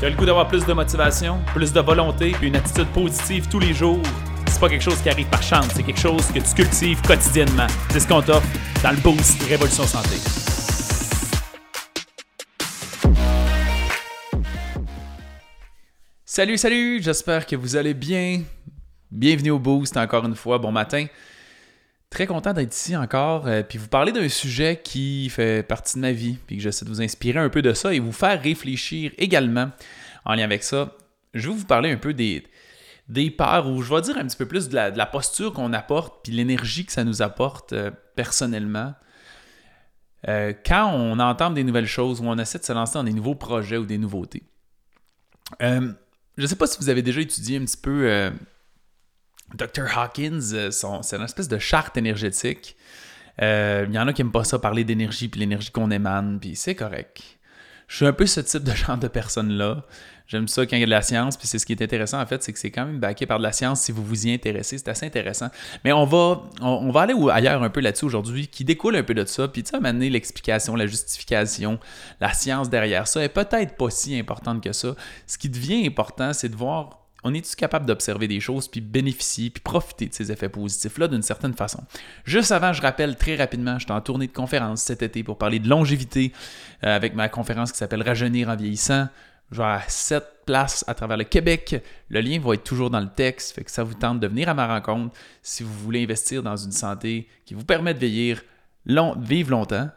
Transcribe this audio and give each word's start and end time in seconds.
Tu 0.00 0.06
as 0.06 0.10
le 0.10 0.16
goût 0.16 0.26
d'avoir 0.26 0.48
plus 0.48 0.66
de 0.66 0.72
motivation, 0.72 1.40
plus 1.54 1.72
de 1.72 1.80
volonté, 1.80 2.32
puis 2.32 2.48
une 2.48 2.56
attitude 2.56 2.88
positive 2.88 3.48
tous 3.48 3.60
les 3.60 3.72
jours? 3.72 4.02
C'est 4.48 4.58
pas 4.58 4.68
quelque 4.68 4.82
chose 4.82 5.00
qui 5.00 5.08
arrive 5.08 5.28
par 5.28 5.42
chance, 5.42 5.68
c'est 5.72 5.84
quelque 5.84 6.00
chose 6.00 6.26
que 6.32 6.40
tu 6.40 6.54
cultives 6.54 7.00
quotidiennement. 7.02 7.68
C'est 7.90 8.00
ce 8.00 8.08
qu'on 8.08 8.20
t'offre 8.20 8.46
dans 8.82 8.90
le 8.90 8.96
Boost 8.96 9.40
Révolution 9.44 9.84
Santé. 9.84 10.16
Salut, 16.24 16.58
salut, 16.58 17.00
j'espère 17.00 17.46
que 17.46 17.54
vous 17.54 17.76
allez 17.76 17.94
bien. 17.94 18.42
Bienvenue 19.12 19.52
au 19.52 19.60
Boost 19.60 19.96
encore 19.96 20.24
une 20.24 20.34
fois, 20.34 20.58
bon 20.58 20.72
matin. 20.72 21.06
Très 22.14 22.28
content 22.28 22.52
d'être 22.52 22.72
ici 22.72 22.96
encore, 22.96 23.48
euh, 23.48 23.64
puis 23.64 23.76
vous 23.76 23.88
parler 23.88 24.12
d'un 24.12 24.28
sujet 24.28 24.80
qui 24.80 25.28
fait 25.30 25.66
partie 25.66 25.96
de 25.96 26.00
ma 26.00 26.12
vie, 26.12 26.38
puis 26.46 26.56
que 26.56 26.62
j'essaie 26.62 26.84
de 26.84 26.90
vous 26.90 27.02
inspirer 27.02 27.40
un 27.40 27.48
peu 27.48 27.60
de 27.60 27.72
ça 27.72 27.92
et 27.92 27.98
vous 27.98 28.12
faire 28.12 28.40
réfléchir 28.40 29.10
également 29.18 29.72
en 30.24 30.34
lien 30.34 30.44
avec 30.44 30.62
ça. 30.62 30.96
Je 31.34 31.48
vais 31.48 31.54
vous 31.56 31.64
parler 31.64 31.90
un 31.90 31.96
peu 31.96 32.14
des, 32.14 32.46
des 33.08 33.32
peurs, 33.32 33.66
ou 33.68 33.82
je 33.82 33.92
vais 33.92 34.00
dire 34.00 34.16
un 34.16 34.24
petit 34.28 34.36
peu 34.36 34.46
plus 34.46 34.68
de 34.68 34.76
la, 34.76 35.06
posture 35.06 35.52
qu'on 35.52 35.72
apporte, 35.72 36.22
puis 36.22 36.32
l'énergie 36.32 36.86
que 36.86 36.92
ça 36.92 37.02
nous 37.02 37.20
apporte 37.20 37.72
euh, 37.72 37.90
personnellement. 38.14 38.94
Euh, 40.28 40.52
quand 40.64 40.92
on 40.94 41.18
entend 41.18 41.50
des 41.50 41.64
nouvelles 41.64 41.88
choses 41.88 42.20
ou 42.20 42.26
on 42.26 42.38
essaie 42.38 42.60
de 42.60 42.64
se 42.64 42.72
lancer 42.72 42.94
dans 42.94 43.02
des 43.02 43.12
nouveaux 43.12 43.34
projets 43.34 43.76
ou 43.76 43.86
des 43.86 43.98
nouveautés. 43.98 44.44
je 45.58 45.92
ne 46.38 46.46
sais 46.46 46.54
pas 46.54 46.68
si 46.68 46.78
vous 46.78 46.88
avez 46.88 47.02
déjà 47.02 47.20
étudié 47.20 47.58
un 47.58 47.64
petit 47.64 47.76
peu 47.76 48.30
Dr. 49.54 49.96
Hawkins, 49.96 50.40
euh, 50.52 50.70
c'est 50.70 51.16
une 51.16 51.22
espèce 51.22 51.48
de 51.48 51.58
charte 51.58 51.96
énergétique. 51.96 52.76
Euh, 53.42 53.86
il 53.88 53.94
y 53.94 53.98
en 53.98 54.06
a 54.06 54.12
qui 54.12 54.22
n'aiment 54.22 54.32
pas 54.32 54.44
ça, 54.44 54.58
parler 54.58 54.84
d'énergie, 54.84 55.28
puis 55.28 55.40
l'énergie 55.40 55.70
qu'on 55.70 55.90
émane, 55.90 56.38
puis 56.40 56.56
c'est 56.56 56.74
correct. 56.74 57.22
Je 57.86 57.96
suis 57.96 58.06
un 58.06 58.12
peu 58.12 58.26
ce 58.26 58.40
type 58.40 58.64
de 58.64 58.72
genre 58.74 58.98
de 58.98 59.08
personne-là. 59.08 59.84
J'aime 60.26 60.48
ça 60.48 60.64
quand 60.64 60.74
il 60.76 60.80
y 60.80 60.82
a 60.82 60.86
de 60.86 60.90
la 60.90 61.02
science, 61.02 61.36
puis 61.36 61.46
c'est 61.46 61.58
ce 61.58 61.66
qui 61.66 61.74
est 61.74 61.82
intéressant 61.82 62.18
en 62.18 62.24
fait, 62.24 62.42
c'est 62.42 62.52
que 62.54 62.58
c'est 62.58 62.70
quand 62.70 62.86
même 62.86 62.98
backé 62.98 63.26
par 63.26 63.36
de 63.36 63.42
la 63.42 63.52
science 63.52 63.82
si 63.82 63.92
vous 63.92 64.02
vous 64.02 64.26
y 64.26 64.32
intéressez, 64.32 64.78
c'est 64.78 64.88
assez 64.88 65.04
intéressant. 65.04 65.50
Mais 65.84 65.92
on 65.92 66.06
va, 66.06 66.44
on, 66.62 66.90
va 66.90 67.02
aller 67.02 67.14
ailleurs 67.30 67.62
un 67.62 67.68
peu 67.68 67.80
là-dessus 67.80 68.06
aujourd'hui, 68.06 68.48
qui 68.48 68.64
découle 68.64 68.96
un 68.96 69.02
peu 69.02 69.12
de 69.12 69.26
ça, 69.26 69.48
puis 69.48 69.62
tu 69.62 69.70
sais, 69.70 69.76
amener 69.76 70.08
l'explication, 70.08 70.76
la 70.76 70.86
justification, 70.86 71.78
la 72.20 72.32
science 72.32 72.70
derrière 72.70 73.06
ça 73.06 73.22
est 73.22 73.28
peut-être 73.28 73.76
pas 73.76 73.90
si 73.90 74.18
importante 74.18 74.62
que 74.64 74.72
ça. 74.72 74.94
Ce 75.26 75.36
qui 75.36 75.50
devient 75.50 75.86
important, 75.86 76.32
c'est 76.32 76.48
de 76.48 76.56
voir 76.56 77.03
on 77.24 77.32
est-tu 77.34 77.56
capable 77.56 77.86
d'observer 77.86 78.28
des 78.28 78.38
choses, 78.38 78.68
puis 78.68 78.80
bénéficier, 78.80 79.50
puis 79.50 79.62
profiter 79.62 80.06
de 80.06 80.14
ces 80.14 80.30
effets 80.30 80.50
positifs-là 80.50 81.08
d'une 81.08 81.22
certaine 81.22 81.54
façon? 81.54 81.82
Juste 82.24 82.52
avant, 82.52 82.72
je 82.72 82.82
rappelle 82.82 83.16
très 83.16 83.34
rapidement, 83.34 83.78
je 83.78 83.84
suis 83.84 83.92
en 83.92 84.00
tournée 84.00 84.26
de 84.26 84.32
conférence 84.32 84.82
cet 84.82 85.02
été 85.02 85.24
pour 85.24 85.38
parler 85.38 85.58
de 85.58 85.68
longévité 85.68 86.32
euh, 86.84 86.94
avec 86.94 87.14
ma 87.14 87.28
conférence 87.28 87.72
qui 87.72 87.78
s'appelle 87.78 88.02
Rajeunir 88.02 88.48
en 88.50 88.56
vieillissant. 88.56 89.08
Je 89.50 89.58
vais 89.58 89.64
à 89.64 89.82
sept 89.88 90.24
places 90.46 90.84
à 90.86 90.94
travers 90.94 91.16
le 91.16 91.24
Québec. 91.24 91.82
Le 92.08 92.20
lien 92.20 92.38
va 92.40 92.54
être 92.54 92.64
toujours 92.64 92.90
dans 92.90 93.00
le 93.00 93.08
texte, 93.08 93.54
fait 93.54 93.64
que 93.64 93.70
ça 93.70 93.84
vous 93.84 93.94
tente 93.94 94.20
de 94.20 94.26
venir 94.26 94.48
à 94.48 94.54
ma 94.54 94.66
rencontre 94.66 95.16
si 95.42 95.62
vous 95.62 95.72
voulez 95.72 96.02
investir 96.02 96.42
dans 96.42 96.56
une 96.56 96.72
santé 96.72 97.28
qui 97.46 97.54
vous 97.54 97.64
permet 97.64 97.94
de 97.94 97.98
vieillir, 97.98 98.42
long, 98.84 99.14
vivre 99.18 99.50
longtemps, 99.50 99.88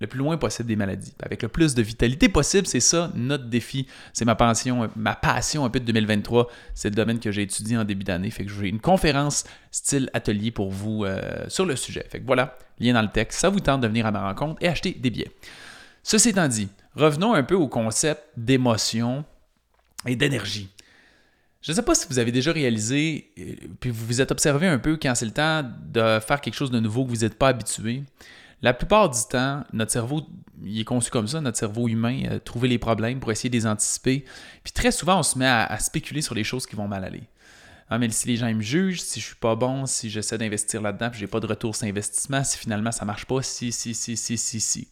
le 0.00 0.06
plus 0.06 0.18
loin 0.18 0.36
possible 0.36 0.68
des 0.68 0.76
maladies, 0.76 1.14
avec 1.22 1.42
le 1.42 1.48
plus 1.48 1.74
de 1.74 1.82
vitalité 1.82 2.28
possible. 2.28 2.66
C'est 2.66 2.80
ça 2.80 3.10
notre 3.14 3.44
défi. 3.44 3.86
C'est 4.12 4.24
ma 4.24 4.34
passion, 4.34 4.90
ma 4.96 5.14
passion 5.14 5.64
un 5.64 5.70
peu 5.70 5.80
de 5.80 5.84
2023. 5.86 6.48
C'est 6.74 6.90
le 6.90 6.94
domaine 6.94 7.18
que 7.18 7.30
j'ai 7.30 7.42
étudié 7.42 7.76
en 7.76 7.84
début 7.84 8.04
d'année. 8.04 8.30
Fait 8.30 8.44
que 8.44 8.52
j'ai 8.52 8.68
une 8.68 8.80
conférence 8.80 9.44
style 9.70 10.10
atelier 10.12 10.50
pour 10.50 10.70
vous 10.70 11.04
euh, 11.04 11.44
sur 11.48 11.66
le 11.66 11.76
sujet. 11.76 12.04
Fait 12.08 12.20
que 12.20 12.26
voilà, 12.26 12.56
lien 12.78 12.92
dans 12.92 13.02
le 13.02 13.10
texte. 13.10 13.40
Ça 13.40 13.48
vous 13.48 13.60
tente 13.60 13.80
de 13.80 13.88
venir 13.88 14.06
à 14.06 14.10
ma 14.10 14.26
rencontre 14.26 14.62
et 14.62 14.68
acheter 14.68 14.92
des 14.92 15.10
billets. 15.10 15.30
Ceci 16.02 16.30
étant 16.30 16.48
dit, 16.48 16.68
revenons 16.94 17.34
un 17.34 17.42
peu 17.42 17.54
au 17.54 17.68
concept 17.68 18.22
d'émotion 18.36 19.24
et 20.06 20.16
d'énergie. 20.16 20.68
Je 21.62 21.72
ne 21.72 21.76
sais 21.76 21.82
pas 21.82 21.96
si 21.96 22.06
vous 22.08 22.20
avez 22.20 22.30
déjà 22.30 22.52
réalisé, 22.52 23.32
euh, 23.40 23.54
puis 23.80 23.90
vous 23.90 24.06
vous 24.06 24.20
êtes 24.20 24.30
observé 24.30 24.68
un 24.68 24.78
peu 24.78 24.96
quand 24.96 25.14
c'est 25.16 25.24
le 25.24 25.32
temps 25.32 25.64
de 25.86 26.20
faire 26.20 26.40
quelque 26.40 26.54
chose 26.54 26.70
de 26.70 26.78
nouveau 26.78 27.04
que 27.04 27.10
vous 27.10 27.24
n'êtes 27.24 27.36
pas 27.36 27.48
habitué. 27.48 28.04
La 28.62 28.72
plupart 28.72 29.10
du 29.10 29.20
temps, 29.30 29.64
notre 29.72 29.92
cerveau, 29.92 30.22
est 30.64 30.84
conçu 30.84 31.10
comme 31.10 31.28
ça, 31.28 31.40
notre 31.40 31.58
cerveau 31.58 31.88
humain, 31.88 32.22
euh, 32.30 32.38
trouver 32.38 32.68
les 32.68 32.78
problèmes 32.78 33.20
pour 33.20 33.30
essayer 33.30 33.50
de 33.50 33.56
les 33.56 33.66
anticiper. 33.66 34.24
Puis 34.64 34.72
très 34.72 34.90
souvent, 34.90 35.18
on 35.18 35.22
se 35.22 35.38
met 35.38 35.46
à, 35.46 35.78
spéculer 35.78 36.22
sur 36.22 36.34
les 36.34 36.44
choses 36.44 36.66
qui 36.66 36.76
vont 36.76 36.88
mal 36.88 37.04
aller. 37.04 37.22
Ah, 37.88 37.98
mais 37.98 38.10
si 38.10 38.26
les 38.26 38.36
gens 38.36 38.52
me 38.52 38.62
jugent, 38.62 39.00
si 39.00 39.20
je 39.20 39.26
suis 39.26 39.36
pas 39.36 39.54
bon, 39.54 39.86
si 39.86 40.10
j'essaie 40.10 40.38
d'investir 40.38 40.82
là-dedans, 40.82 41.08
puis 41.10 41.20
j'ai 41.20 41.28
pas 41.28 41.38
de 41.38 41.46
retour 41.46 41.76
sur 41.76 41.86
investissement, 41.86 42.42
si 42.42 42.58
finalement 42.58 42.90
ça 42.90 43.04
marche 43.04 43.26
pas, 43.26 43.42
si, 43.42 43.70
si, 43.70 43.94
si, 43.94 44.16
si, 44.16 44.36
si, 44.36 44.60
si. 44.60 44.88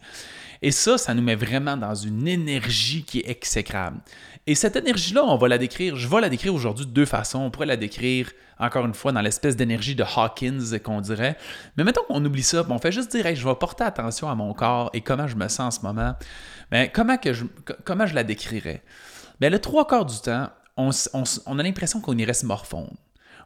Et 0.62 0.70
ça, 0.70 0.96
ça 0.96 1.12
nous 1.12 1.22
met 1.22 1.34
vraiment 1.34 1.76
dans 1.76 1.94
une 1.94 2.28
énergie 2.28 3.02
qui 3.02 3.18
est 3.18 3.28
exécrable. 3.28 3.98
Et 4.46 4.54
cette 4.54 4.76
énergie-là, 4.76 5.24
on 5.24 5.36
va 5.36 5.48
la 5.48 5.58
décrire, 5.58 5.96
je 5.96 6.06
vais 6.06 6.20
la 6.20 6.28
décrire 6.28 6.54
aujourd'hui 6.54 6.86
de 6.86 6.90
deux 6.90 7.04
façons. 7.04 7.40
On 7.40 7.50
pourrait 7.50 7.66
la 7.66 7.76
décrire, 7.76 8.30
encore 8.58 8.86
une 8.86 8.94
fois, 8.94 9.10
dans 9.10 9.22
l'espèce 9.22 9.56
d'énergie 9.56 9.94
de 9.94 10.04
Hawkins 10.04 10.78
qu'on 10.84 11.00
dirait. 11.00 11.36
Mais 11.76 11.84
mettons 11.84 12.02
qu'on 12.06 12.24
oublie 12.24 12.42
ça, 12.42 12.64
on 12.68 12.78
fait 12.78 12.92
juste 12.92 13.10
dire, 13.10 13.34
je 13.34 13.46
vais 13.46 13.54
porter 13.56 13.84
attention 13.84 14.28
à 14.28 14.34
mon 14.34 14.54
corps 14.54 14.90
et 14.92 15.00
comment 15.00 15.26
je 15.26 15.34
me 15.34 15.48
sens 15.48 15.60
en 15.60 15.80
ce 15.80 15.84
moment. 15.84 16.14
Mais 16.70 16.92
comment, 16.94 17.16
que 17.16 17.32
je, 17.32 17.44
comment 17.84 18.06
je 18.06 18.14
la 18.14 18.22
décrirais? 18.22 18.82
Bien, 19.40 19.50
le 19.50 19.58
trois 19.58 19.86
quarts 19.86 20.06
du 20.06 20.20
temps, 20.20 20.48
on, 20.76 20.90
a 20.90 21.62
l'impression 21.62 22.00
qu'on 22.00 22.16
y 22.16 22.24
reste 22.24 22.44
morphone 22.44 22.90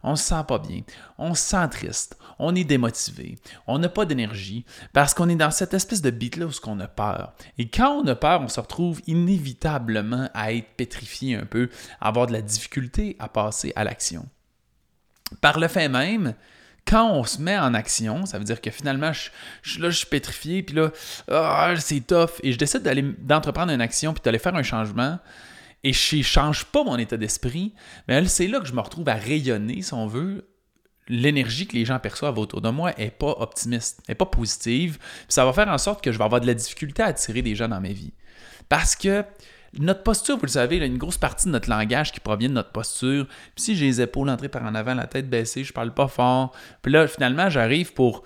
on 0.03 0.17
se 0.17 0.25
sent 0.25 0.45
pas 0.47 0.59
bien, 0.59 0.83
on 1.19 1.35
se 1.35 1.43
sent 1.43 1.69
triste, 1.71 2.17
on 2.39 2.55
est 2.55 2.65
démotivé, 2.65 3.37
on 3.67 3.79
n'a 3.79 3.89
pas 3.89 4.05
d'énergie, 4.05 4.65
parce 4.93 5.15
qu'on 5.15 5.29
est 5.29 5.37
dans 5.37 5.51
cette 5.51 5.75
espèce 5.75 6.03
de 6.03 6.11
beat-là 6.11 6.47
où 6.47 6.53
on 6.67 6.81
a 6.81 6.89
peur. 6.89 7.33
Et 7.59 7.69
quand 7.69 7.93
on 7.93 8.07
a 8.07 8.15
peur, 8.15 8.41
on 8.41 8.49
se 8.49 8.61
retrouve 8.61 9.01
inévitablement 9.07 10.29
à 10.35 10.53
être 10.53 10.69
pétrifié 10.77 11.35
un 11.35 11.47
peu, 11.47 11.69
à 12.01 12.09
avoir 12.09 12.27
de 12.27 12.33
la 12.33 12.43
difficulté 12.43 13.17
à 13.19 13.29
passer 13.29 13.73
à 13.77 13.85
l'action. 13.85 14.27
Par 15.41 15.59
le 15.59 15.69
fait 15.69 15.89
même, 15.89 16.35
quand 16.87 17.11
on 17.11 17.25
se 17.25 17.41
met 17.41 17.59
en 17.59 17.75
action, 17.75 18.25
ça 18.25 18.39
veut 18.39 18.45
dire 18.45 18.63
que 18.63 18.71
finalement, 18.71 19.13
je, 19.13 19.81
là, 19.81 19.91
je 19.91 19.99
suis 19.99 20.07
pétrifié, 20.07 20.63
puis 20.63 20.75
là, 20.77 20.91
ah, 21.31 21.75
c'est 21.79 22.01
tough, 22.01 22.41
et 22.43 22.53
je 22.53 22.59
décide 22.59 22.83
d'entreprendre 23.19 23.73
une 23.73 23.83
action, 23.83 24.15
puis 24.15 24.23
d'aller 24.25 24.39
faire 24.39 24.55
un 24.55 24.63
changement, 24.63 25.19
et 25.85 25.93
je 25.93 26.17
ne 26.17 26.23
change 26.23 26.65
pas 26.67 26.85
mon 26.85 26.97
état 26.97 27.17
d'esprit, 27.17 27.75
mais 28.09 28.25
c'est 28.27 28.49
là 28.49 28.61
que 28.61 28.67
je 28.67 28.73
me 28.73 28.81
retrouve 28.81 29.09
à 29.09 29.15
rayonner, 29.15 29.83
si 29.83 29.95
on 29.95 30.07
veut. 30.07 30.49
L'énergie 31.11 31.67
que 31.67 31.75
les 31.75 31.87
gens 31.87 31.99
perçoivent 31.99 32.39
autour 32.39 32.61
de 32.61 32.69
moi 32.69 32.93
n'est 32.99 33.11
pas 33.11 33.35
optimiste, 33.39 34.03
n'est 34.09 34.15
pas 34.15 34.27
positive. 34.27 34.99
ça 35.29 35.45
va 35.47 35.55
faire 35.55 35.69
en 35.69 35.79
sorte 35.79 36.05
que 36.05 36.13
je 36.13 36.19
vais 36.19 36.25
avoir 36.25 36.41
de 36.41 36.47
la 36.47 36.53
difficulté 36.53 37.03
à 37.03 37.07
attirer 37.07 37.41
des 37.41 37.55
gens 37.55 37.69
dans 37.69 37.81
ma 37.81 37.89
vie. 37.89 38.13
Parce 38.69 38.95
que 38.95 39.25
notre 39.79 40.03
posture, 40.03 40.37
vous 40.37 40.47
le 40.47 40.49
savez, 40.49 40.77
il 40.77 40.81
y 40.81 40.83
a 40.83 40.87
une 40.87 40.99
grosse 40.99 41.17
partie 41.17 41.47
de 41.47 41.53
notre 41.53 41.71
langage 41.71 42.13
qui 42.13 42.21
provient 42.21 42.49
de 42.49 42.55
notre 42.55 42.73
posture. 42.73 43.27
Puis 43.55 43.65
si 43.65 43.77
j'ai 43.77 43.87
les 43.87 44.01
épaules 44.01 44.29
entrées 44.29 44.49
par 44.49 44.65
en 44.65 44.75
avant, 44.75 44.95
la 44.95 45.07
tête 45.07 45.31
baissée, 45.31 45.65
je 45.65 45.73
parle 45.73 45.95
pas 45.95 46.09
fort. 46.09 46.53
Puis 46.83 46.93
là, 46.93 47.07
finalement, 47.07 47.49
j'arrive 47.49 47.93
pour 47.93 48.25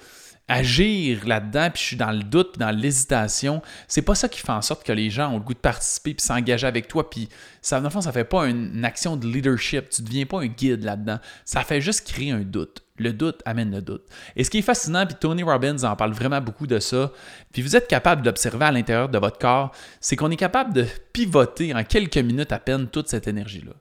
agir 0.53 1.27
là-dedans, 1.27 1.71
puis 1.71 1.81
je 1.81 1.87
suis 1.89 1.97
dans 1.97 2.11
le 2.11 2.23
doute, 2.23 2.59
dans 2.59 2.71
l'hésitation, 2.71 3.63
c'est 3.89 4.03
pas 4.03 4.15
ça 4.15 4.29
qui 4.29 4.41
fait 4.41 4.53
en 4.53 4.63
sorte 4.63 4.85
que 4.85 4.93
les 4.93 5.11
gens 5.11 5.31
ont 5.31 5.39
le 5.39 5.45
goût 5.45 5.55
de 5.55 5.59
participer 5.59 6.15
puis 6.15 6.25
s'engager 6.25 6.67
avec 6.67 6.89
toi. 6.89 7.09
Puis 7.09 7.29
ça, 7.61 7.81
dans 7.81 8.01
ça 8.01 8.13
fait 8.13 8.25
pas 8.25 8.47
une, 8.47 8.85
action 8.85 9.17
de 9.17 9.27
leadership. 9.27 9.89
Tu 9.91 10.03
deviens 10.03 10.27
pas 10.27 10.41
un 10.41 10.47
guide 10.47 10.85
là-dedans. 10.85 11.19
Ça 11.45 11.63
fait 11.63 11.81
juste 11.81 12.07
créer 12.07 12.31
un 12.31 12.41
doute. 12.41 12.83
Le 12.99 13.13
doute 13.13 13.41
amène 13.47 13.75
le 13.75 13.81
doute. 13.81 14.05
Et 14.37 14.45
ce 14.45 14.51
qui 14.51 14.59
est 14.59 14.63
fascinant, 14.63 15.07
puis 15.07 15.17
Tony 15.19 15.43
Robbins 15.43 15.83
en 15.83 15.97
parle 15.97 16.13
vraiment 16.13 16.41
beaucoup 16.41 16.67
de 16.67 16.79
ça, 16.79 17.11
puis 17.53 17.63
vous 17.63 17.75
êtes 17.75 17.89
capable 17.89 18.23
d'observer 18.23 18.67
à 18.67 18.73
l'intérieur 18.73 19.09
de 19.09 19.19
votre 19.19 19.39
corps, 19.39 19.73
c'est 20.01 20.15
qu'on 20.15 20.31
est 20.31 20.37
capable 20.37 20.75
de 20.75 20.87
pivoter 21.13 21.75
en 21.75 21.83
quelques 21.85 22.19
minutes 22.19 22.53
à 22.53 22.59
peine 22.59 22.89
toute 22.89 23.09
cette 23.09 23.27
énergie-là. 23.27 23.73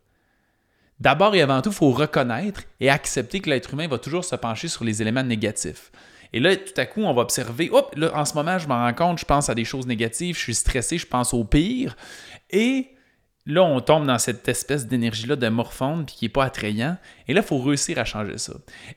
D'abord 1.01 1.33
et 1.33 1.41
avant 1.41 1.61
tout, 1.61 1.71
il 1.71 1.75
faut 1.75 1.91
reconnaître 1.91 2.61
et 2.79 2.89
accepter 2.89 3.39
que 3.39 3.49
l'être 3.49 3.73
humain 3.73 3.87
va 3.87 3.97
toujours 3.97 4.23
se 4.23 4.35
pencher 4.35 4.67
sur 4.67 4.83
les 4.83 5.01
éléments 5.01 5.23
négatifs. 5.23 5.91
Et 6.33 6.39
là, 6.39 6.55
tout 6.55 6.73
à 6.77 6.85
coup, 6.85 7.01
on 7.01 7.13
va 7.13 7.21
observer, 7.21 7.69
hop, 7.71 7.93
là, 7.97 8.11
en 8.15 8.25
ce 8.25 8.33
moment, 8.33 8.57
je 8.57 8.67
m'en 8.67 8.79
rends 8.79 8.93
compte, 8.93 9.19
je 9.19 9.25
pense 9.25 9.49
à 9.49 9.55
des 9.55 9.65
choses 9.65 9.85
négatives, 9.85 10.35
je 10.35 10.41
suis 10.41 10.55
stressé, 10.55 10.97
je 10.97 11.07
pense 11.07 11.33
au 11.33 11.43
pire. 11.43 11.95
Et 12.49 12.89
là, 13.45 13.63
on 13.63 13.79
tombe 13.81 14.05
dans 14.05 14.19
cette 14.19 14.47
espèce 14.47 14.87
d'énergie-là 14.87 15.35
de 15.35 15.49
morphone, 15.49 16.05
puis 16.05 16.15
qui 16.15 16.25
n'est 16.25 16.29
pas 16.29 16.45
attrayant. 16.45 16.97
Et 17.27 17.33
là, 17.33 17.41
il 17.41 17.47
faut 17.47 17.59
réussir 17.59 17.99
à 17.99 18.05
changer 18.05 18.37
ça. 18.37 18.53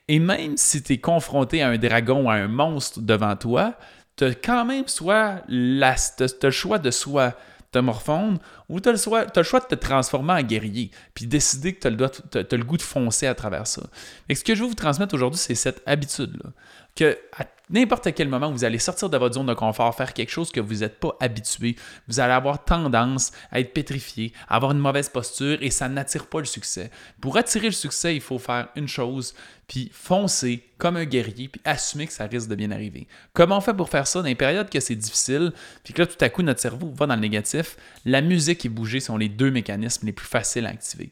Et 0.07 0.19
même 0.19 0.55
si 0.57 0.81
tu 0.81 0.93
es 0.93 0.97
confronté 0.97 1.61
à 1.61 1.69
un 1.69 1.77
dragon 1.77 2.25
ou 2.25 2.29
à 2.29 2.35
un 2.35 2.47
monstre 2.47 3.01
devant 3.01 3.35
toi, 3.35 3.73
tu 4.15 4.23
as 4.23 4.33
quand 4.33 4.63
même 4.63 4.87
soit 4.87 5.41
la, 5.49 5.95
le 6.19 6.51
choix 6.51 6.79
de 6.79 6.91
soit 6.91 7.35
te 7.71 7.79
morfondre 7.79 8.39
ou 8.69 8.79
tu 8.79 8.87
as, 8.87 8.93
le 8.93 9.43
choix 9.43 9.59
de 9.59 9.65
te 9.65 9.75
transformer 9.75 10.33
en 10.33 10.41
guerrier, 10.41 10.91
puis 11.13 11.27
décider 11.27 11.73
que 11.73 11.81
tu 11.81 12.37
as, 12.37 12.57
le 12.57 12.63
goût 12.63 12.77
de 12.77 12.81
foncer 12.81 13.27
à 13.27 13.35
travers 13.35 13.67
ça. 13.67 13.83
Et 14.29 14.35
ce 14.35 14.43
que 14.45 14.55
je 14.55 14.63
veux 14.63 14.69
vous 14.69 14.75
transmettre 14.75 15.13
aujourd'hui, 15.13 15.39
c'est 15.39 15.55
cette 15.55 15.83
habitude-là 15.85 16.51
que 16.95 17.17
à 17.37 17.45
n'importe 17.69 18.13
quel 18.13 18.29
moment, 18.29 18.51
vous 18.51 18.63
allez 18.63 18.79
sortir 18.79 19.09
de 19.09 19.17
votre 19.17 19.35
zone 19.35 19.47
de 19.47 19.53
confort, 19.53 19.95
faire 19.95 20.13
quelque 20.13 20.29
chose 20.29 20.51
que 20.51 20.59
vous 20.59 20.75
n'êtes 20.77 20.99
pas 20.99 21.15
habitué, 21.19 21.75
vous 22.07 22.19
allez 22.19 22.33
avoir 22.33 22.63
tendance 22.63 23.31
à 23.51 23.59
être 23.59 23.73
pétrifié, 23.73 24.33
à 24.47 24.55
avoir 24.55 24.71
une 24.71 24.79
mauvaise 24.79 25.09
posture 25.09 25.57
et 25.61 25.71
ça 25.71 25.89
n'attire 25.89 26.27
pas 26.27 26.39
le 26.39 26.45
succès. 26.45 26.91
Pour 27.21 27.37
attirer 27.37 27.67
le 27.67 27.73
succès, 27.73 28.15
il 28.15 28.21
faut 28.21 28.39
faire 28.39 28.69
une 28.75 28.87
chose, 28.87 29.33
puis 29.67 29.89
foncer 29.93 30.63
comme 30.77 30.95
un 30.97 31.05
guerrier, 31.05 31.47
puis 31.47 31.61
assumer 31.65 32.07
que 32.07 32.13
ça 32.13 32.27
risque 32.27 32.49
de 32.49 32.55
bien 32.55 32.71
arriver. 32.71 33.07
Comment 33.33 33.57
on 33.57 33.61
fait 33.61 33.73
pour 33.73 33.89
faire 33.89 34.07
ça 34.07 34.19
dans 34.19 34.27
les 34.27 34.35
périodes 34.35 34.69
que 34.69 34.79
c'est 34.79 34.95
difficile, 34.95 35.51
puis 35.83 35.93
que 35.93 36.03
là, 36.03 36.07
tout 36.07 36.23
à 36.23 36.29
coup, 36.29 36.43
notre 36.43 36.59
cerveau 36.59 36.91
va 36.95 37.07
dans 37.07 37.15
le 37.15 37.21
négatif? 37.21 37.77
La 38.05 38.21
musique 38.21 38.65
et 38.65 38.69
bouger 38.69 38.99
sont 38.99 39.17
les 39.17 39.29
deux 39.29 39.51
mécanismes 39.51 40.05
les 40.05 40.13
plus 40.13 40.27
faciles 40.27 40.65
à 40.65 40.69
activer 40.69 41.11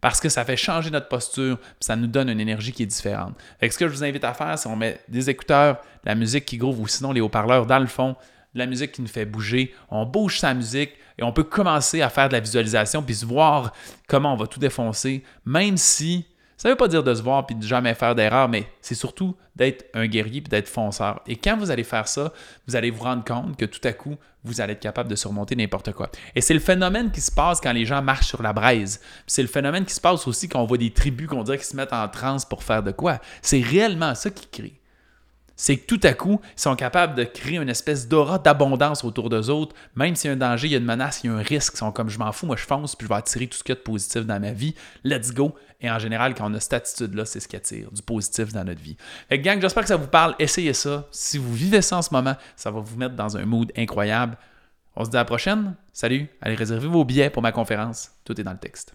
parce 0.00 0.20
que 0.20 0.28
ça 0.28 0.44
fait 0.44 0.56
changer 0.56 0.90
notre 0.90 1.08
posture, 1.08 1.58
puis 1.58 1.76
ça 1.80 1.96
nous 1.96 2.06
donne 2.06 2.28
une 2.28 2.40
énergie 2.40 2.72
qui 2.72 2.82
est 2.82 2.86
différente. 2.86 3.34
Fait 3.58 3.70
ce 3.70 3.78
que 3.78 3.88
je 3.88 3.92
vous 3.92 4.04
invite 4.04 4.24
à 4.24 4.34
faire, 4.34 4.58
c'est 4.58 4.68
on 4.68 4.76
met 4.76 5.00
des 5.08 5.30
écouteurs, 5.30 5.78
la 6.04 6.14
musique 6.14 6.44
qui 6.44 6.56
groove 6.56 6.80
ou 6.80 6.86
sinon 6.86 7.12
les 7.12 7.20
haut-parleurs 7.20 7.66
dans 7.66 7.78
le 7.78 7.86
fond, 7.86 8.16
la 8.54 8.66
musique 8.66 8.92
qui 8.92 9.02
nous 9.02 9.08
fait 9.08 9.24
bouger, 9.24 9.74
on 9.90 10.06
bouge 10.06 10.38
sa 10.38 10.54
musique 10.54 10.92
et 11.18 11.22
on 11.22 11.32
peut 11.32 11.44
commencer 11.44 12.00
à 12.02 12.08
faire 12.08 12.28
de 12.28 12.34
la 12.34 12.40
visualisation 12.40 13.02
puis 13.02 13.14
se 13.14 13.26
voir 13.26 13.72
comment 14.06 14.32
on 14.32 14.36
va 14.36 14.46
tout 14.46 14.60
défoncer, 14.60 15.22
même 15.44 15.76
si 15.76 16.26
ça 16.58 16.68
ne 16.68 16.72
veut 16.72 16.76
pas 16.76 16.88
dire 16.88 17.04
de 17.04 17.14
se 17.14 17.22
voir 17.22 17.46
puis 17.46 17.54
de 17.54 17.62
jamais 17.62 17.94
faire 17.94 18.16
d'erreur, 18.16 18.48
mais 18.48 18.66
c'est 18.82 18.96
surtout 18.96 19.36
d'être 19.54 19.86
un 19.94 20.06
guerrier 20.08 20.40
puis 20.40 20.50
d'être 20.50 20.68
fonceur. 20.68 21.22
Et 21.28 21.36
quand 21.36 21.56
vous 21.56 21.70
allez 21.70 21.84
faire 21.84 22.08
ça, 22.08 22.32
vous 22.66 22.74
allez 22.74 22.90
vous 22.90 23.04
rendre 23.04 23.24
compte 23.24 23.56
que 23.56 23.64
tout 23.64 23.80
à 23.84 23.92
coup, 23.92 24.16
vous 24.42 24.60
allez 24.60 24.72
être 24.72 24.80
capable 24.80 25.08
de 25.08 25.14
surmonter 25.14 25.54
n'importe 25.54 25.92
quoi. 25.92 26.10
Et 26.34 26.40
c'est 26.40 26.54
le 26.54 26.60
phénomène 26.60 27.12
qui 27.12 27.20
se 27.20 27.30
passe 27.30 27.60
quand 27.60 27.72
les 27.72 27.84
gens 27.86 28.02
marchent 28.02 28.26
sur 28.26 28.42
la 28.42 28.52
braise. 28.52 29.00
C'est 29.28 29.42
le 29.42 29.48
phénomène 29.48 29.84
qui 29.84 29.94
se 29.94 30.00
passe 30.00 30.26
aussi 30.26 30.48
quand 30.48 30.60
on 30.60 30.66
voit 30.66 30.78
des 30.78 30.92
tribus 30.92 31.28
qu'on 31.28 31.44
dirait 31.44 31.58
qui 31.58 31.64
se 31.64 31.76
mettent 31.76 31.92
en 31.92 32.08
transe 32.08 32.44
pour 32.44 32.64
faire 32.64 32.82
de 32.82 32.90
quoi. 32.90 33.20
C'est 33.40 33.60
réellement 33.60 34.16
ça 34.16 34.30
qui 34.30 34.48
crée 34.48 34.77
c'est 35.58 35.76
que 35.76 35.86
tout 35.86 36.00
à 36.04 36.14
coup, 36.14 36.40
ils 36.56 36.60
sont 36.60 36.76
capables 36.76 37.16
de 37.16 37.24
créer 37.24 37.56
une 37.56 37.68
espèce 37.68 38.06
d'aura 38.06 38.38
d'abondance 38.38 39.02
autour 39.02 39.28
d'eux 39.28 39.50
autres, 39.50 39.74
même 39.96 40.14
s'il 40.14 40.28
y 40.28 40.30
a 40.30 40.34
un 40.34 40.36
danger, 40.36 40.68
il 40.68 40.70
y 40.70 40.74
a 40.76 40.78
une 40.78 40.84
menace, 40.84 41.20
il 41.24 41.26
y 41.26 41.30
a 41.30 41.34
un 41.34 41.42
risque. 41.42 41.74
Ils 41.74 41.78
sont 41.78 41.90
comme 41.90 42.08
je 42.08 42.18
m'en 42.18 42.30
fous, 42.30 42.46
moi 42.46 42.54
je 42.56 42.62
fonce, 42.62 42.94
puis 42.94 43.06
je 43.06 43.08
vais 43.08 43.18
attirer 43.18 43.48
tout 43.48 43.58
ce 43.58 43.64
qu'il 43.64 43.72
y 43.72 43.76
a 43.76 43.80
de 43.80 43.80
positif 43.80 44.24
dans 44.24 44.40
ma 44.40 44.52
vie. 44.52 44.76
Let's 45.02 45.34
go. 45.34 45.56
Et 45.80 45.90
en 45.90 45.98
général, 45.98 46.34
quand 46.34 46.48
on 46.48 46.54
a 46.54 46.60
cette 46.60 46.74
attitude-là, 46.74 47.24
c'est 47.24 47.40
ce 47.40 47.48
qui 47.48 47.56
attire 47.56 47.90
du 47.90 48.02
positif 48.02 48.52
dans 48.52 48.62
notre 48.62 48.80
vie. 48.80 48.96
Fait 49.28 49.38
que 49.40 49.44
gang, 49.44 49.60
j'espère 49.60 49.82
que 49.82 49.88
ça 49.88 49.96
vous 49.96 50.06
parle. 50.06 50.36
Essayez 50.38 50.72
ça. 50.74 51.08
Si 51.10 51.38
vous 51.38 51.52
vivez 51.52 51.82
ça 51.82 51.96
en 51.96 52.02
ce 52.02 52.14
moment, 52.14 52.36
ça 52.54 52.70
va 52.70 52.78
vous 52.78 52.96
mettre 52.96 53.16
dans 53.16 53.36
un 53.36 53.44
mood 53.44 53.72
incroyable. 53.76 54.36
On 54.94 55.04
se 55.04 55.10
dit 55.10 55.16
à 55.16 55.20
la 55.20 55.24
prochaine. 55.24 55.74
Salut. 55.92 56.28
Allez 56.40 56.54
réserver 56.54 56.86
vos 56.86 57.04
billets 57.04 57.30
pour 57.30 57.42
ma 57.42 57.50
conférence. 57.50 58.12
Tout 58.24 58.40
est 58.40 58.44
dans 58.44 58.52
le 58.52 58.58
texte. 58.58 58.94